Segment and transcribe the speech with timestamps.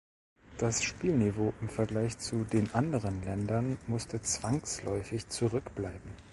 [0.57, 6.11] Das Spielniveau im Vergleich zu den anderen Ländern musste zwangsläufig zurückbleiben.